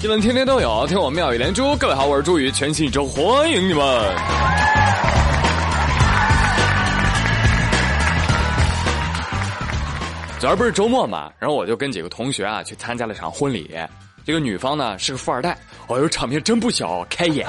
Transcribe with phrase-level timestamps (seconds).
[0.00, 1.74] 新闻天天都有，听我妙语连珠。
[1.76, 3.82] 各位好，我是朱宇，全新一周欢迎你们。
[10.38, 13.74] 昨儿不是周末嘛，然后我就跟几个同学啊去参加了场婚礼。
[14.24, 15.58] 这个女方呢是个富二代，
[15.88, 17.46] 哦呦，场面真不小，开眼。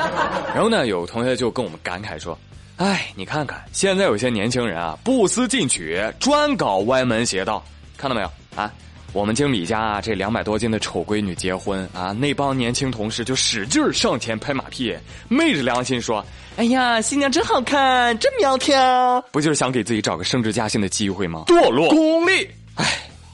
[0.56, 2.38] 然后呢，有同学就跟我们感慨说
[2.78, 7.64] ：“哎，你看看现在有些年轻人啊，不思进取，专搞歪门邪道，
[7.98, 8.72] 看到没有啊？”
[9.14, 14.96] 我们经理家这两百多斤的丑闺女结婚啊，那帮年轻同事就使劲上前拍马屁，
[15.28, 16.24] 昧着良心说
[16.58, 22.86] ：“哎呀，新娘真好看，真苗条，不就是想给自己找个升职加薪的机会吗？”堕落功利，哎，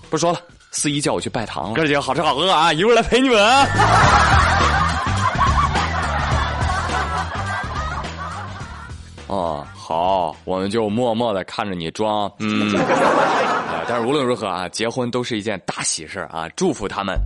[0.10, 0.40] 不说了，
[0.72, 3.38] 司仪叫我去拜堂了，哥几个好吃好喝啊，一会儿来陪你们。
[9.28, 12.78] 哦，好，我们就默默的看着你装，嗯。
[13.88, 17.18] 但是无论如何啊，结婚都是一件大喜事啊，祝福他们。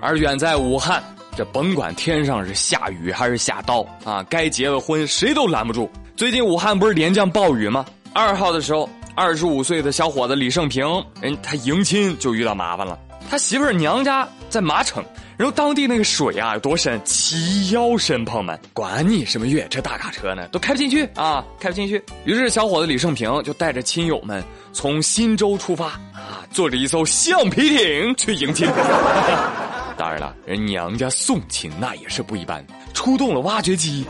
[0.00, 1.02] 而远在武汉，
[1.36, 5.90] 这甭管天上是下雨还是下刀啊，该结的婚谁都拦不住。
[6.16, 7.84] 最近武汉不是连降暴雨吗？
[8.12, 10.86] 二号的时候，二十五岁的小伙子李胜平，
[11.20, 12.96] 人他迎亲就遇到麻烦了，
[13.28, 15.04] 他媳妇儿娘家在麻城。
[15.36, 17.00] 然后当地那个水啊有多深？
[17.04, 22.00] 齐腰深，朋友们，管你什么越野车、大卡车呢，都开不进去啊，开不进去。
[22.26, 24.40] 于是小伙子李胜平就带着亲友们
[24.72, 28.68] 从忻州出发啊，坐着一艘橡皮艇去迎亲。
[29.98, 34.06] 当然了，人娘家送亲那也是不一般，出动了挖掘机。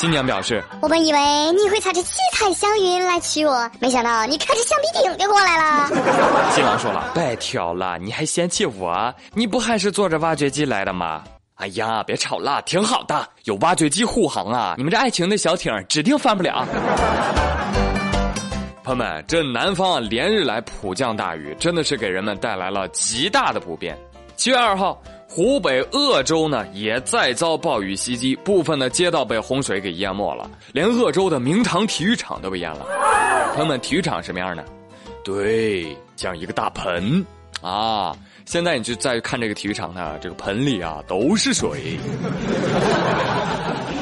[0.00, 1.18] 新娘表示：“我本以为
[1.52, 5.88] 你会踩着七彩祥云来娶我，没想到你开着橡皮艇就过来了。”
[6.56, 9.14] 新郎说了：“别挑了，你还嫌弃我？
[9.34, 11.22] 你不还是坐着挖掘机来的吗？”
[11.56, 16.66] 哎呀，别吵了，挺好的，有挖掘机护航啊，你们这爱情的小艇指定翻不了。
[18.82, 23.94] 朋友们，这南方啊连日来普降大雨，真的是给人们带来了极大的不便。
[24.34, 24.98] 七月二号。
[25.32, 32.84] 湖北鄂州呢，也再遭暴雨袭击，部分的街道被洪水给淹没了，连鄂州的明堂体育场都被淹了。
[33.54, 34.64] 朋友们，体育场什么样呢？
[35.22, 37.24] 对，像一个大盆
[37.62, 38.12] 啊！
[38.44, 41.96] 现在你就再看这个体育场呢，这个盆里啊都是水。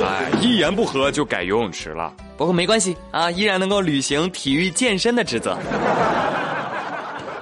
[0.03, 2.11] 哎，一言不合就改游泳池了。
[2.39, 5.59] 不过没关系啊，依然能够履行体育健身的职责。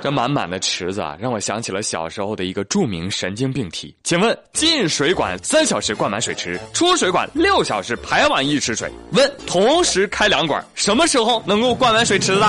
[0.01, 3.95] 这满满的池子啊，让我想起了小时候的一个著名神经病题。
[4.05, 8.91] 请问，进水管三小时灌满水池，出水管六小时排完一池水。
[9.13, 12.45] 问，同时开两管，什么时候能够灌满水池子？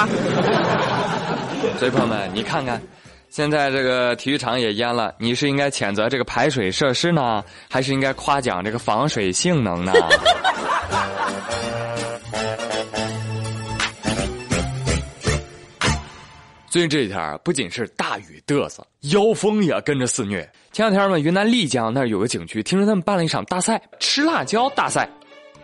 [1.80, 2.82] 所以朋友们，你看看，
[3.30, 9.94] 现在这个体育场也淹了，你是应该谴责这个排水设施呢，还是应该夸奖这个防水性能呢？
[16.78, 20.48] 最近这几天啊，不仅是大雨嘚瑟，妖风也跟着肆虐。
[20.72, 25.10] 前两天嘛，云南丽江那儿有个景区，听说他们办了一场大赛——吃辣椒大赛，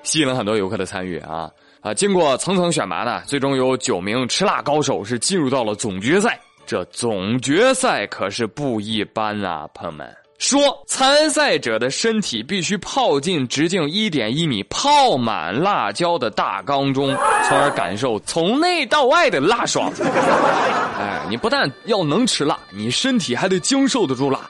[0.02, 1.52] 吸引了很多游客的参与啊
[1.82, 1.94] 啊！
[1.94, 6.40] 经过层层选拔呢，最终有九名吃辣高手是进入到了总决赛。
[6.66, 10.12] 这总决赛可是不一般啊，朋友们。
[10.44, 17.16] 说参赛者的身体必须泡进直径一点一米、泡满辣椒的大缸中，
[17.48, 19.90] 从而感受从内到外的辣爽。
[21.00, 24.42] 哎，你不但要能吃辣，你身体还得经受得住辣。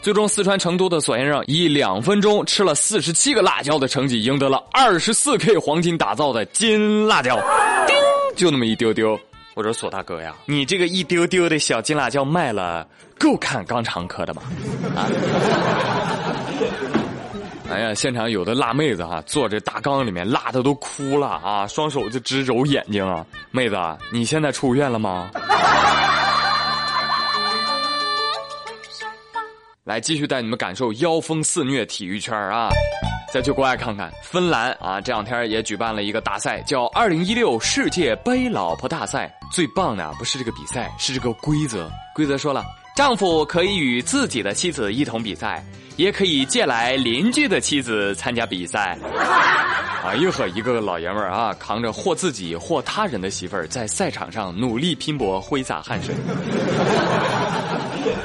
[0.00, 7.36] 最终，四川成都的索先生以两分钟吃了四十七个辣椒的成绩，赢得了二十四 K 黄金打造的金辣椒。
[7.86, 7.94] 叮，
[8.34, 9.20] 就那么一丢丢。
[9.54, 12.86] 我说索大哥呀，你这个一丢丢的小金辣椒卖了，
[13.18, 14.42] 够看肛肠科的吗？
[14.96, 15.08] 啊！
[17.70, 23.24] 哎呀，现场有的辣妹子哈，坐这大缸里面，辣的都哭了啊，双手就直揉眼睛啊。
[23.50, 23.76] 妹子，
[24.12, 25.30] 你现在出院了吗？
[29.84, 32.68] 来，继续带你们感受妖风肆虐体育圈啊！
[33.32, 39.36] 再去国外看看，芬兰啊，这两天也举办了一个大赛，叫“二零一六世界杯老婆大赛”。
[39.50, 41.90] 最棒的不是这个比赛，是这个规则。
[42.14, 45.64] 规则说了，丈夫可以与自己的妻子一同比赛，
[45.96, 48.96] 也可以借来邻居的妻子参加比赛。
[50.04, 56.14] 哎呦呵，一个个老爷们儿啊，扛着或自己或他人的媳妇儿，在赛场上努力拼搏，挥洒汗水。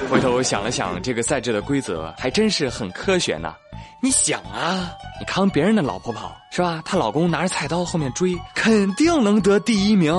[0.07, 3.53] 回头想了想，这个赛制的规则还真是很科学呢。
[4.01, 6.81] 你想啊，你扛别人的老婆跑是吧？
[6.85, 10.13] 她老公拿着菜刀后面追，肯定能得第一名。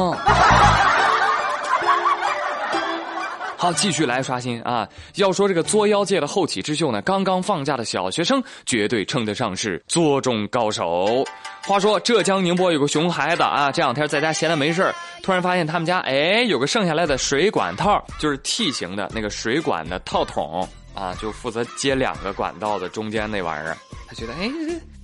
[3.60, 4.88] 好，继续来刷新啊！
[5.16, 11.26] 要说这个作妖界的后起之秀呢，刚刚放假的小学生绝对称得上是作中高手。
[11.64, 14.94] 话说浙江宁波有个熊孩子啊，这两天在家闲的没事
[15.24, 20.66] 突然发现他们家哎有个剩下来的水管套，就是 T 型的那个水管的套筒。
[20.94, 23.76] 啊，就负责接两个管道的中间那玩意儿。
[24.08, 24.50] 他觉得，哎，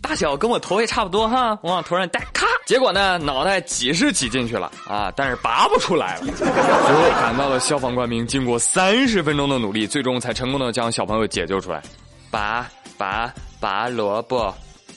[0.00, 6.26] 大小跟我头也差不多哈，我往头上戴，咔，结果呢，脑袋挤是挤进去了啊，但是拔不出来了。
[6.36, 11.82] 最后赶到的消防官兵经过三十分钟的努力，最终才成功的将小朋友解救出来。
[12.30, 12.66] 拔
[12.96, 13.30] 拔
[13.60, 14.54] 拔萝卜，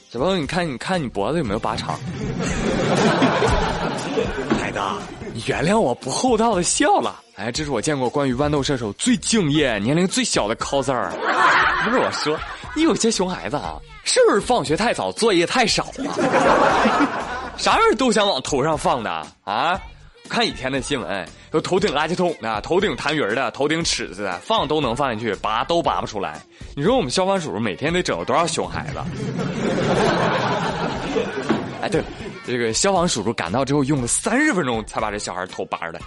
[0.09, 1.99] 小朋友，你看，你看你脖子有没有拔长？
[4.57, 4.79] 孩子，
[5.33, 7.19] 你原谅我不厚道的笑了。
[7.35, 11.09] 哎，这是我见过关于豌豆射手最敬业、年龄最小的 coser。
[11.83, 12.39] 不是我说，
[12.75, 13.75] 你有些熊孩子啊。
[14.09, 16.15] 是不是放学太早，作业太少啊？
[17.57, 19.09] 啥人都想往头上放的
[19.43, 19.79] 啊？
[20.29, 26.37] 看以前的新闻，有头顶垃圾桶的，头顶痰盂的，头顶尺子的，放都能放进去，拔都拔不出来。
[26.75, 28.99] 你说我们消防叔叔每天得整多少熊孩子？
[31.81, 32.07] 哎，对了，
[32.45, 36.01] 这个消防叔叔赶到之后用了三十分钟才把这小孩头拔出来。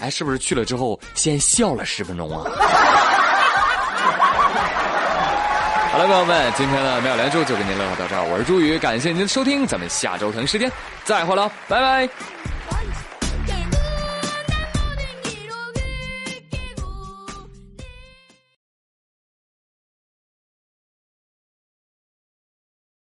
[0.00, 2.50] 哎，是不是去了之后先笑了十分钟啊？
[5.96, 10.70] 好了，朋友们，今天的妙连珠就给您乐呵到这儿，我是朱宇，感谢您的收听，咱们下周同一时间
[11.04, 12.06] 再会了，拜拜。